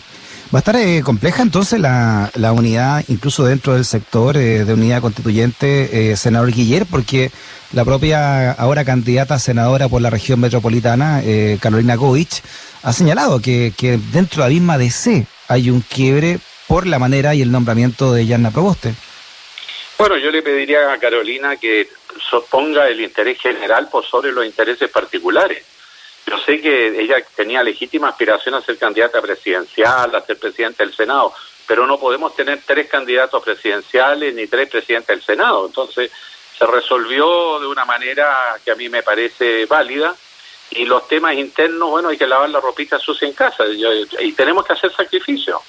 Va 0.55 0.59
a 0.59 0.61
estar 0.61 0.77
eh, 0.77 1.03
compleja 1.05 1.43
entonces 1.43 1.79
la, 1.79 2.31
la, 2.35 2.53
unidad, 2.53 3.05
incluso 3.09 3.45
dentro 3.45 3.75
del 3.75 3.85
sector 3.85 4.39
eh, 4.39 4.65
de 4.65 4.73
unidad 4.73 5.03
constituyente, 5.03 6.11
eh, 6.13 6.17
senador 6.17 6.53
Guiller, 6.53 6.87
porque 6.91 7.31
la 7.75 7.85
propia 7.85 8.53
ahora 8.53 8.83
candidata 8.83 9.35
a 9.35 9.39
senadora 9.39 9.91
por 9.91 10.01
la 10.01 10.09
región 10.09 10.41
metropolitana, 10.41 11.23
Carolina 11.61 11.97
Govich, 11.97 12.43
ha 12.83 12.95
señalado 12.95 13.43
que, 13.43 13.75
que 13.77 13.99
dentro 14.11 14.43
de 14.43 14.49
la 14.49 14.55
misma 14.55 14.79
DC 14.79 15.27
hay 15.49 15.69
un 15.69 15.83
quiebre 15.83 16.39
por 16.67 16.87
la 16.87 16.99
manera 16.99 17.35
y 17.35 17.43
el 17.43 17.53
nombramiento 17.53 18.15
de 18.15 18.25
Yanna 18.25 18.51
Proboste. 18.51 18.95
Bueno, 19.99 20.17
yo 20.17 20.31
le 20.31 20.41
pediría 20.41 20.91
a 20.91 20.99
Carolina 20.99 21.57
que 21.57 21.91
soponga 22.31 22.89
el 22.89 23.03
interés 23.03 23.39
general 23.39 23.89
por 23.91 24.07
sobre 24.07 24.33
los 24.33 24.47
intereses 24.47 24.89
particulares. 24.89 25.63
Yo 26.29 26.37
sé 26.39 26.61
que 26.61 27.01
ella 27.01 27.17
tenía 27.35 27.63
legítima 27.63 28.09
aspiración 28.09 28.55
a 28.55 28.61
ser 28.61 28.77
candidata 28.77 29.23
presidencial, 29.23 30.15
a 30.15 30.21
ser 30.21 30.39
presidente 30.39 30.85
del 30.85 30.95
Senado, 30.95 31.33
pero 31.67 31.87
no 31.87 31.99
podemos 31.99 32.37
tener 32.37 32.61
tres 32.67 32.89
candidatos 32.89 33.43
presidenciales 33.43 34.35
ni 34.35 34.47
tres 34.47 34.69
presidentes 34.69 35.17
del 35.17 35.23
Senado. 35.25 35.67
Entonces, 35.67 36.11
se 36.59 36.67
resolvió 36.67 37.61
de 37.61 37.67
una 37.67 37.87
manera 37.87 38.59
que 38.63 38.73
a 38.73 38.75
mí 38.75 38.91
me 38.91 39.03
parece 39.03 39.65
válida 39.67 40.15
y 40.71 40.85
los 40.85 41.09
temas 41.09 41.35
internos, 41.35 41.89
bueno, 41.89 42.11
hay 42.11 42.19
que 42.19 42.27
lavar 42.27 42.51
la 42.51 42.61
ropita 42.61 42.99
sucia 42.99 43.27
en 43.27 43.33
casa 43.33 43.65
y 44.21 44.33
tenemos 44.33 44.67
que 44.67 44.75
hacer 44.75 44.93
sacrificios. 44.93 45.63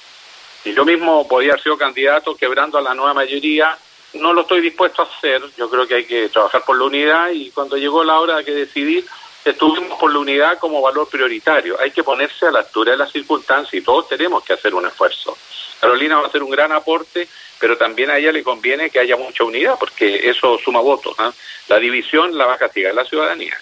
Y 0.64 0.74
yo 0.74 0.84
mismo 0.84 1.26
podía 1.26 1.52
haber 1.52 1.62
sido 1.62 1.78
candidato 1.78 2.34
quebrando 2.34 2.76
a 2.76 2.82
la 2.82 2.94
nueva 2.94 3.14
mayoría, 3.14 3.78
no 4.14 4.34
lo 4.34 4.42
estoy 4.42 4.60
dispuesto 4.60 5.00
a 5.00 5.06
hacer, 5.06 5.42
yo 5.56 5.70
creo 5.70 5.86
que 5.86 5.94
hay 5.94 6.04
que 6.04 6.28
trabajar 6.28 6.64
por 6.66 6.76
la 6.76 6.84
unidad 6.84 7.30
y 7.30 7.50
cuando 7.50 7.78
llegó 7.78 8.04
la 8.04 8.20
hora 8.20 8.36
de 8.36 8.44
que 8.44 8.52
decidir, 8.52 9.06
estuvimos 9.44 9.98
por 9.98 10.12
la 10.12 10.18
unidad 10.18 10.58
como 10.58 10.80
valor 10.80 11.08
prioritario. 11.08 11.78
Hay 11.80 11.90
que 11.90 12.02
ponerse 12.02 12.46
a 12.46 12.50
la 12.50 12.60
altura 12.60 12.92
de 12.92 12.98
las 12.98 13.12
circunstancias 13.12 13.74
y 13.74 13.82
todos 13.82 14.08
tenemos 14.08 14.44
que 14.44 14.52
hacer 14.52 14.74
un 14.74 14.86
esfuerzo. 14.86 15.36
Carolina 15.80 16.16
va 16.18 16.24
a 16.24 16.26
hacer 16.26 16.42
un 16.42 16.50
gran 16.50 16.72
aporte, 16.72 17.26
pero 17.58 17.76
también 17.76 18.10
a 18.10 18.18
ella 18.18 18.32
le 18.32 18.42
conviene 18.42 18.90
que 18.90 19.00
haya 19.00 19.16
mucha 19.16 19.44
unidad, 19.44 19.76
porque 19.78 20.28
eso 20.28 20.58
suma 20.58 20.80
votos. 20.80 21.14
¿ah? 21.18 21.32
La 21.68 21.78
división 21.78 22.36
la 22.36 22.46
va 22.46 22.54
a 22.54 22.58
castigar 22.58 22.94
la 22.94 23.04
ciudadanía. 23.04 23.58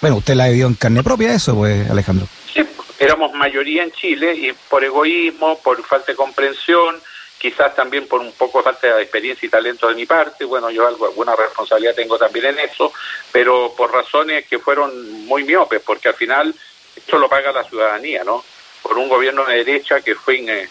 Bueno, 0.00 0.16
usted 0.16 0.34
la 0.34 0.48
vivió 0.48 0.66
en 0.66 0.74
carne 0.74 1.02
propia 1.02 1.34
eso, 1.34 1.54
pues, 1.56 1.90
Alejandro. 1.90 2.28
Sí, 2.52 2.62
éramos 2.98 3.32
mayoría 3.32 3.82
en 3.82 3.90
Chile 3.92 4.34
y 4.34 4.52
por 4.68 4.84
egoísmo, 4.84 5.58
por 5.58 5.82
falta 5.84 6.12
de 6.12 6.16
comprensión, 6.16 7.00
quizás 7.44 7.76
también 7.76 8.08
por 8.08 8.22
un 8.22 8.32
poco 8.32 8.62
falta 8.62 8.96
de 8.96 9.02
experiencia 9.02 9.46
y 9.46 9.50
talento 9.50 9.86
de 9.86 9.94
mi 9.94 10.06
parte, 10.06 10.46
bueno, 10.46 10.70
yo 10.70 10.86
alguna 10.86 11.36
responsabilidad 11.36 11.94
tengo 11.94 12.16
también 12.16 12.46
en 12.46 12.60
eso, 12.60 12.90
pero 13.30 13.74
por 13.76 13.92
razones 13.92 14.46
que 14.46 14.58
fueron 14.58 15.26
muy 15.26 15.44
miopes, 15.44 15.82
porque 15.82 16.08
al 16.08 16.14
final 16.14 16.54
esto 16.96 17.18
lo 17.18 17.28
paga 17.28 17.52
la 17.52 17.64
ciudadanía, 17.64 18.24
¿no? 18.24 18.42
Por 18.80 18.96
un 18.96 19.10
gobierno 19.10 19.44
de 19.44 19.62
derecha 19.62 20.00
que 20.00 20.14
fue, 20.14 20.36
eh, 20.36 20.68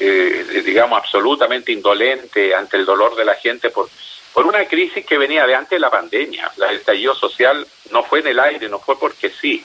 eh, 0.00 0.62
digamos, 0.64 0.98
absolutamente 0.98 1.72
indolente 1.72 2.54
ante 2.54 2.78
el 2.78 2.86
dolor 2.86 3.14
de 3.16 3.26
la 3.26 3.34
gente 3.34 3.68
por, 3.68 3.90
por 4.32 4.46
una 4.46 4.64
crisis 4.66 5.04
que 5.04 5.18
venía 5.18 5.46
de 5.46 5.54
antes 5.54 5.76
de 5.76 5.80
la 5.80 5.90
pandemia. 5.90 6.50
El 6.56 6.76
estallido 6.76 7.14
social 7.14 7.66
no 7.90 8.02
fue 8.02 8.20
en 8.20 8.28
el 8.28 8.40
aire, 8.40 8.70
no 8.70 8.78
fue 8.78 8.98
porque 8.98 9.28
sí 9.28 9.62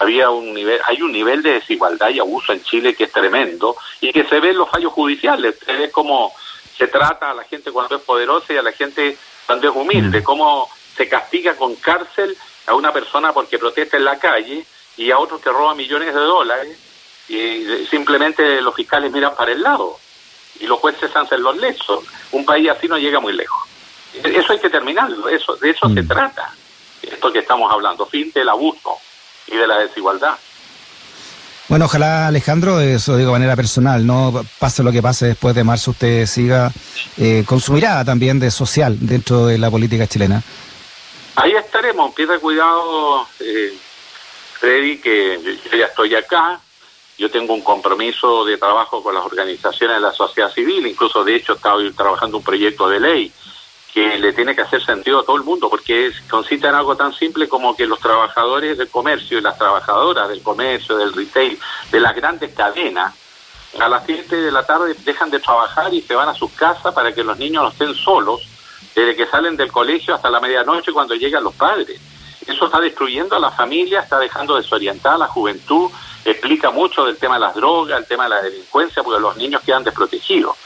había 0.00 0.30
un 0.30 0.54
nivel, 0.54 0.80
hay 0.86 1.02
un 1.02 1.12
nivel 1.12 1.42
de 1.42 1.52
desigualdad 1.52 2.08
y 2.08 2.18
abuso 2.18 2.54
en 2.54 2.62
Chile 2.64 2.94
que 2.94 3.04
es 3.04 3.12
tremendo 3.12 3.76
y 4.00 4.10
que 4.12 4.24
se 4.24 4.40
ve 4.40 4.50
en 4.50 4.56
los 4.56 4.70
fallos 4.70 4.94
judiciales, 4.94 5.56
se 5.64 5.74
ve 5.74 5.90
cómo 5.90 6.32
se 6.76 6.86
trata 6.88 7.30
a 7.30 7.34
la 7.34 7.44
gente 7.44 7.70
cuando 7.70 7.96
es 7.96 8.02
poderosa 8.02 8.54
y 8.54 8.56
a 8.56 8.62
la 8.62 8.72
gente 8.72 9.18
cuando 9.44 9.68
es 9.68 9.76
humilde, 9.76 10.20
mm. 10.20 10.24
cómo 10.24 10.70
se 10.96 11.06
castiga 11.06 11.54
con 11.54 11.76
cárcel 11.76 12.34
a 12.66 12.74
una 12.74 12.94
persona 12.94 13.34
porque 13.34 13.58
protesta 13.58 13.98
en 13.98 14.06
la 14.06 14.18
calle 14.18 14.64
y 14.96 15.10
a 15.10 15.18
otro 15.18 15.38
que 15.38 15.50
roba 15.50 15.74
millones 15.74 16.14
de 16.14 16.20
dólares 16.20 16.78
y 17.28 17.84
simplemente 17.90 18.62
los 18.62 18.74
fiscales 18.74 19.12
miran 19.12 19.34
para 19.36 19.52
el 19.52 19.62
lado 19.62 19.98
y 20.60 20.66
los 20.66 20.78
jueces 20.78 21.14
hacen 21.14 21.42
los 21.42 21.58
lesos. 21.58 22.04
Un 22.32 22.46
país 22.46 22.70
así 22.70 22.88
no 22.88 22.96
llega 22.96 23.20
muy 23.20 23.34
lejos. 23.34 23.68
Eso 24.24 24.54
hay 24.54 24.58
que 24.60 24.70
terminarlo, 24.70 25.28
eso, 25.28 25.56
de 25.56 25.70
eso 25.70 25.90
se 25.90 26.02
mm. 26.02 26.08
trata, 26.08 26.54
esto 27.02 27.30
que 27.30 27.40
estamos 27.40 27.70
hablando, 27.70 28.06
fin 28.06 28.32
del 28.32 28.48
abuso 28.48 28.98
y 29.50 29.56
de 29.56 29.66
la 29.66 29.78
desigualdad. 29.78 30.36
Bueno, 31.68 31.84
ojalá 31.84 32.26
Alejandro, 32.26 32.80
eso 32.80 33.16
digo 33.16 33.28
de 33.28 33.38
manera 33.38 33.54
personal, 33.54 34.04
no 34.04 34.44
pase 34.58 34.82
lo 34.82 34.90
que 34.90 35.00
pase 35.00 35.26
después 35.26 35.54
de 35.54 35.62
marzo, 35.62 35.92
usted 35.92 36.26
siga 36.26 36.72
eh, 37.16 37.44
con 37.46 37.60
su 37.60 37.72
mirada 37.72 38.04
también 38.04 38.40
de 38.40 38.50
social 38.50 38.96
dentro 38.98 39.46
de 39.46 39.56
la 39.56 39.70
política 39.70 40.08
chilena. 40.08 40.42
Ahí 41.36 41.52
estaremos, 41.52 42.12
pida 42.12 42.40
cuidado, 42.40 43.24
eh, 43.38 43.72
Freddy, 44.58 44.98
que 44.98 45.38
yo 45.70 45.78
ya 45.78 45.86
estoy 45.86 46.12
acá, 46.16 46.60
yo 47.16 47.30
tengo 47.30 47.54
un 47.54 47.62
compromiso 47.62 48.44
de 48.44 48.58
trabajo 48.58 49.00
con 49.00 49.14
las 49.14 49.24
organizaciones 49.24 49.98
de 49.98 50.02
la 50.02 50.12
sociedad 50.12 50.50
civil, 50.52 50.84
incluso 50.88 51.22
de 51.22 51.36
hecho 51.36 51.52
estaba 51.52 51.78
trabajando 51.96 52.38
un 52.38 52.42
proyecto 52.42 52.88
de 52.88 52.98
ley 52.98 53.32
que 53.92 54.18
le 54.18 54.32
tiene 54.32 54.54
que 54.54 54.62
hacer 54.62 54.84
sentido 54.84 55.20
a 55.20 55.24
todo 55.24 55.36
el 55.36 55.42
mundo, 55.42 55.68
porque 55.68 56.06
es, 56.06 56.20
consiste 56.30 56.68
en 56.68 56.74
algo 56.74 56.96
tan 56.96 57.12
simple 57.12 57.48
como 57.48 57.74
que 57.74 57.86
los 57.86 57.98
trabajadores 57.98 58.78
del 58.78 58.88
comercio 58.88 59.38
y 59.38 59.40
las 59.40 59.58
trabajadoras 59.58 60.28
del 60.28 60.42
comercio, 60.42 60.96
del 60.96 61.12
retail, 61.12 61.58
de 61.90 62.00
las 62.00 62.14
grandes 62.14 62.54
cadenas, 62.54 63.14
a 63.78 63.88
las 63.88 64.04
7 64.04 64.34
de 64.36 64.50
la 64.50 64.64
tarde 64.64 64.96
dejan 65.04 65.30
de 65.30 65.38
trabajar 65.38 65.92
y 65.94 66.02
se 66.02 66.14
van 66.14 66.28
a 66.28 66.34
sus 66.34 66.50
casas 66.52 66.92
para 66.92 67.12
que 67.12 67.22
los 67.22 67.38
niños 67.38 67.62
no 67.62 67.68
estén 67.68 67.94
solos, 67.94 68.42
desde 68.94 69.14
que 69.14 69.26
salen 69.26 69.56
del 69.56 69.70
colegio 69.70 70.14
hasta 70.14 70.30
la 70.30 70.40
medianoche 70.40 70.92
cuando 70.92 71.14
llegan 71.14 71.44
los 71.44 71.54
padres. 71.54 72.00
Eso 72.46 72.66
está 72.66 72.80
destruyendo 72.80 73.36
a 73.36 73.38
la 73.38 73.50
familia, 73.50 74.00
está 74.00 74.18
dejando 74.18 74.56
desorientada 74.56 75.14
a 75.14 75.18
la 75.18 75.26
juventud, 75.28 75.90
explica 76.24 76.70
mucho 76.70 77.04
del 77.04 77.16
tema 77.16 77.34
de 77.34 77.40
las 77.40 77.54
drogas, 77.54 78.00
el 78.00 78.06
tema 78.06 78.24
de 78.24 78.30
la 78.30 78.42
delincuencia, 78.42 79.02
porque 79.02 79.20
los 79.20 79.36
niños 79.36 79.62
quedan 79.64 79.84
desprotegidos. 79.84 80.56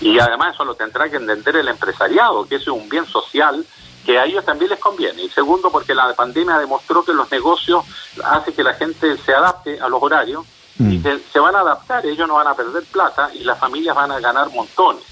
Y 0.00 0.18
además 0.18 0.54
eso 0.54 0.64
lo 0.64 0.74
tendrá 0.74 1.08
que 1.08 1.16
entender 1.16 1.56
el 1.56 1.68
empresariado, 1.68 2.46
que 2.46 2.56
es 2.56 2.66
un 2.68 2.88
bien 2.88 3.06
social 3.06 3.64
que 4.04 4.18
a 4.18 4.24
ellos 4.24 4.44
también 4.44 4.70
les 4.70 4.78
conviene. 4.78 5.22
Y 5.22 5.28
segundo, 5.28 5.70
porque 5.70 5.94
la 5.94 6.14
pandemia 6.14 6.58
demostró 6.58 7.04
que 7.04 7.12
los 7.12 7.30
negocios 7.30 7.84
hacen 8.24 8.54
que 8.54 8.62
la 8.62 8.74
gente 8.74 9.16
se 9.18 9.34
adapte 9.34 9.78
a 9.80 9.88
los 9.88 10.02
horarios 10.02 10.44
y 10.78 10.98
mm. 10.98 11.02
que 11.02 11.18
se 11.30 11.38
van 11.38 11.54
a 11.54 11.60
adaptar, 11.60 12.06
ellos 12.06 12.26
no 12.26 12.34
van 12.34 12.46
a 12.46 12.54
perder 12.54 12.84
plata 12.84 13.30
y 13.34 13.44
las 13.44 13.58
familias 13.58 13.94
van 13.94 14.10
a 14.12 14.20
ganar 14.20 14.50
montones. 14.50 15.04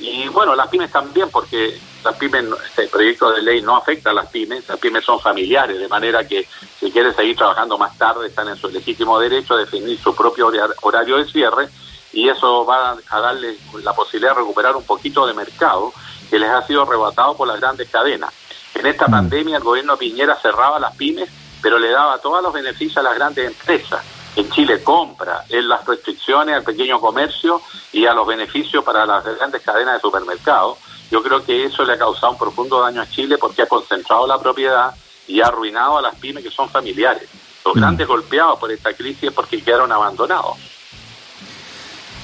Y 0.00 0.26
bueno, 0.28 0.56
las 0.56 0.68
pymes 0.68 0.90
también, 0.90 1.30
porque 1.30 1.78
las 2.02 2.16
pymes, 2.16 2.44
este 2.66 2.88
proyecto 2.88 3.30
de 3.30 3.40
ley 3.40 3.62
no 3.62 3.76
afecta 3.76 4.10
a 4.10 4.12
las 4.12 4.26
pymes, 4.26 4.68
las 4.68 4.78
pymes 4.78 5.04
son 5.04 5.20
familiares, 5.20 5.78
de 5.78 5.86
manera 5.86 6.26
que 6.26 6.48
si 6.80 6.90
quieren 6.90 7.14
seguir 7.14 7.36
trabajando 7.36 7.78
más 7.78 7.96
tarde 7.96 8.26
están 8.26 8.48
en 8.48 8.56
su 8.56 8.68
legítimo 8.68 9.20
derecho 9.20 9.54
a 9.54 9.58
definir 9.58 9.98
su 10.00 10.14
propio 10.14 10.50
horario 10.82 11.18
de 11.18 11.24
cierre 11.26 11.68
y 12.14 12.28
eso 12.28 12.64
va 12.64 12.96
a 13.10 13.20
darle 13.20 13.58
la 13.82 13.92
posibilidad 13.92 14.32
de 14.32 14.40
recuperar 14.40 14.76
un 14.76 14.84
poquito 14.84 15.26
de 15.26 15.34
mercado 15.34 15.92
que 16.30 16.38
les 16.38 16.48
ha 16.48 16.64
sido 16.66 16.82
arrebatado 16.82 17.36
por 17.36 17.48
las 17.48 17.60
grandes 17.60 17.90
cadenas. 17.90 18.32
En 18.74 18.86
esta 18.86 19.08
mm. 19.08 19.10
pandemia 19.10 19.56
el 19.56 19.64
gobierno 19.64 19.96
Piñera 19.96 20.36
cerraba 20.36 20.78
las 20.78 20.96
pymes, 20.96 21.28
pero 21.60 21.78
le 21.78 21.90
daba 21.90 22.18
todos 22.18 22.42
los 22.42 22.52
beneficios 22.52 22.98
a 22.98 23.02
las 23.02 23.16
grandes 23.16 23.46
empresas. 23.46 24.04
En 24.36 24.50
Chile 24.50 24.82
compra, 24.82 25.44
en 25.48 25.68
las 25.68 25.84
restricciones 25.84 26.56
al 26.56 26.62
pequeño 26.62 27.00
comercio 27.00 27.60
y 27.92 28.06
a 28.06 28.14
los 28.14 28.26
beneficios 28.26 28.84
para 28.84 29.06
las 29.06 29.24
grandes 29.24 29.62
cadenas 29.62 29.94
de 29.94 30.00
supermercados. 30.00 30.78
Yo 31.10 31.22
creo 31.22 31.44
que 31.44 31.64
eso 31.64 31.84
le 31.84 31.94
ha 31.94 31.98
causado 31.98 32.32
un 32.32 32.38
profundo 32.38 32.80
daño 32.80 33.02
a 33.02 33.08
Chile 33.08 33.38
porque 33.38 33.62
ha 33.62 33.66
concentrado 33.66 34.26
la 34.26 34.38
propiedad 34.38 34.94
y 35.26 35.40
ha 35.40 35.46
arruinado 35.46 35.98
a 35.98 36.02
las 36.02 36.14
pymes 36.16 36.44
que 36.44 36.50
son 36.50 36.68
familiares. 36.68 37.28
Los 37.64 37.74
mm. 37.74 37.78
grandes 37.78 38.06
golpeados 38.06 38.58
por 38.58 38.70
esta 38.70 38.92
crisis 38.92 39.24
es 39.24 39.32
porque 39.32 39.62
quedaron 39.62 39.90
abandonados. 39.90 40.58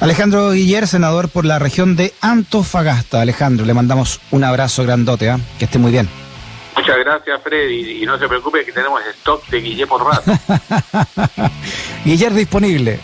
Alejandro 0.00 0.52
Guiller, 0.52 0.86
senador 0.86 1.28
por 1.28 1.44
la 1.44 1.58
región 1.58 1.94
de 1.94 2.14
Antofagasta. 2.22 3.20
Alejandro, 3.20 3.66
le 3.66 3.74
mandamos 3.74 4.20
un 4.30 4.44
abrazo 4.44 4.82
grandote, 4.82 5.28
¿eh? 5.28 5.36
que 5.58 5.66
esté 5.66 5.78
muy 5.78 5.92
bien. 5.92 6.08
Muchas 6.74 6.96
gracias, 6.98 7.40
Freddy. 7.42 8.02
Y 8.02 8.06
no 8.06 8.18
se 8.18 8.26
preocupe 8.26 8.64
que 8.64 8.72
tenemos 8.72 9.02
stock 9.18 9.46
de 9.48 9.60
Guiller 9.60 9.86
por 9.86 10.02
rato. 10.02 10.32
Guiller 12.04 12.32
disponible. 12.32 12.98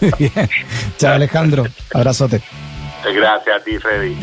bien. 0.18 0.50
Chao, 0.98 1.14
Alejandro. 1.14 1.66
Abrazote. 1.92 2.40
Gracias 3.04 3.60
a 3.60 3.64
ti, 3.64 3.78
Freddy. 3.78 4.16